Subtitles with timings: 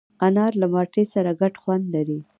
[0.25, 2.19] انار له مالټې سره ګډ خوند لري.